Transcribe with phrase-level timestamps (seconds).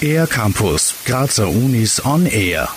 [0.00, 2.68] Air Campus, Grazer Unis on Air.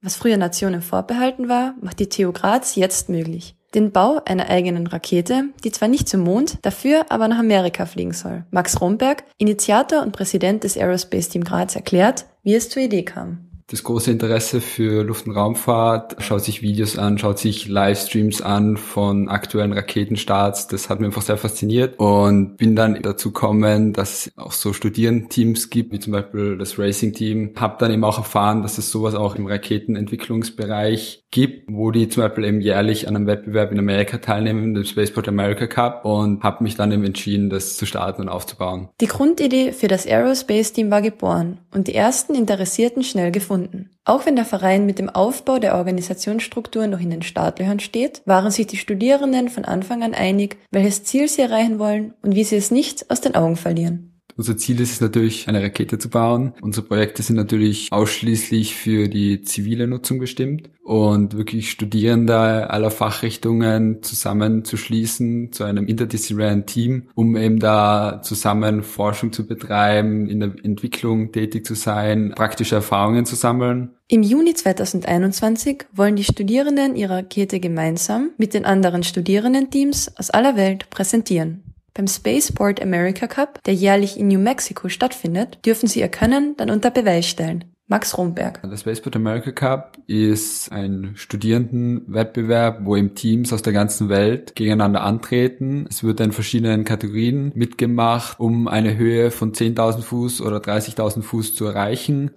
[0.00, 3.54] Was früher Nationen vorbehalten war, macht die TU Graz jetzt möglich.
[3.74, 8.12] Den Bau einer eigenen Rakete, die zwar nicht zum Mond, dafür aber nach Amerika fliegen
[8.12, 8.44] soll.
[8.50, 13.51] Max Romberg, Initiator und Präsident des Aerospace Team Graz, erklärt, wie es zur Idee kam
[13.68, 18.76] das große Interesse für Luft- und Raumfahrt, schaut sich Videos an, schaut sich Livestreams an
[18.76, 20.68] von aktuellen Raketenstarts.
[20.68, 24.72] Das hat mich einfach sehr fasziniert und bin dann dazu gekommen, dass es auch so
[24.72, 27.54] Studierendenteams gibt, wie zum Beispiel das Racing-Team.
[27.56, 32.22] Hab dann eben auch erfahren, dass es sowas auch im Raketenentwicklungsbereich gibt, wo die zum
[32.22, 36.62] Beispiel eben jährlich an einem Wettbewerb in Amerika teilnehmen, dem Spaceport America Cup und habe
[36.62, 38.90] mich dann eben entschieden, das zu starten und aufzubauen.
[39.00, 43.90] Die Grundidee für das Aerospace Team war geboren und die ersten Interessierten schnell gefunden gefunden.
[44.04, 48.50] Auch wenn der Verein mit dem Aufbau der Organisationsstruktur noch in den Startlöchern steht, waren
[48.50, 52.56] sich die Studierenden von Anfang an einig, welches Ziel sie erreichen wollen und wie sie
[52.56, 54.11] es nicht aus den Augen verlieren.
[54.42, 56.52] Unser Ziel ist es natürlich, eine Rakete zu bauen.
[56.62, 64.02] Unsere Projekte sind natürlich ausschließlich für die zivile Nutzung bestimmt und wirklich Studierende aller Fachrichtungen
[64.02, 71.30] zusammenzuschließen zu einem interdisziplinären Team, um eben da zusammen Forschung zu betreiben, in der Entwicklung
[71.30, 73.90] tätig zu sein, praktische Erfahrungen zu sammeln.
[74.08, 80.56] Im Juni 2021 wollen die Studierenden ihre Rakete gemeinsam mit den anderen Studierendenteams aus aller
[80.56, 81.61] Welt präsentieren.
[81.94, 86.70] Beim Spaceport America Cup, der jährlich in New Mexico stattfindet, dürfen sie ihr Können dann
[86.70, 87.64] unter Beweis stellen.
[87.86, 88.62] Max Romberg.
[88.62, 95.02] Der Spaceport America Cup ist ein Studierendenwettbewerb, wo im Teams aus der ganzen Welt gegeneinander
[95.02, 95.86] antreten.
[95.90, 101.54] Es wird in verschiedenen Kategorien mitgemacht, um eine Höhe von 10.000 Fuß oder 30.000 Fuß
[101.54, 102.30] zu erreichen.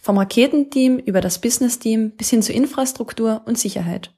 [0.00, 4.14] Vom Raketenteam über das Business-Team bis hin zur Infrastruktur und Sicherheit.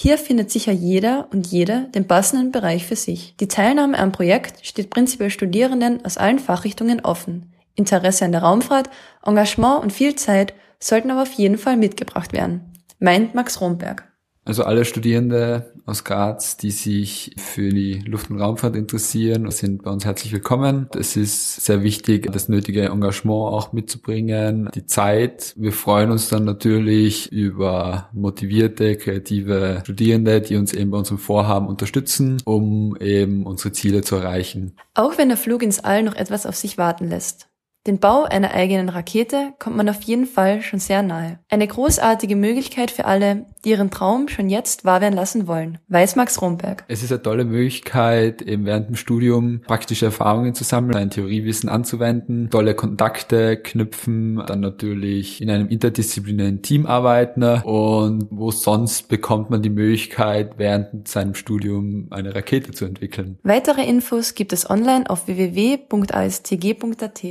[0.00, 3.34] Hier findet sicher jeder und jede den passenden Bereich für sich.
[3.40, 7.52] Die Teilnahme am Projekt steht prinzipiell Studierenden aus allen Fachrichtungen offen.
[7.74, 8.90] Interesse an der Raumfahrt,
[9.26, 14.07] Engagement und viel Zeit sollten aber auf jeden Fall mitgebracht werden, meint Max Romberg.
[14.48, 19.90] Also alle Studierende aus Graz, die sich für die Luft- und Raumfahrt interessieren, sind bei
[19.90, 20.88] uns herzlich willkommen.
[20.98, 25.52] Es ist sehr wichtig, das nötige Engagement auch mitzubringen, die Zeit.
[25.58, 31.68] Wir freuen uns dann natürlich über motivierte, kreative Studierende, die uns eben bei unserem Vorhaben
[31.68, 34.76] unterstützen, um eben unsere Ziele zu erreichen.
[34.94, 37.47] Auch wenn der Flug ins All noch etwas auf sich warten lässt.
[37.88, 41.38] Den Bau einer eigenen Rakete kommt man auf jeden Fall schon sehr nahe.
[41.48, 46.14] Eine großartige Möglichkeit für alle, die ihren Traum schon jetzt wahr werden lassen wollen, weiß
[46.14, 46.84] Max Romberg.
[46.88, 51.70] Es ist eine tolle Möglichkeit, eben während dem Studium praktische Erfahrungen zu sammeln, ein Theoriewissen
[51.70, 59.48] anzuwenden, tolle Kontakte knüpfen, dann natürlich in einem interdisziplinären Team arbeiten und wo sonst bekommt
[59.48, 63.38] man die Möglichkeit, während seinem Studium eine Rakete zu entwickeln.
[63.44, 67.24] Weitere Infos gibt es online auf www.astg.at.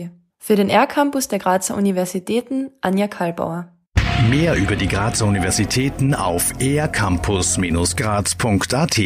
[0.48, 3.68] Für den R-Campus der Grazer Universitäten Anja Kalbauer.
[4.30, 8.98] Mehr über die Grazer Universitäten auf ercampus-graz.at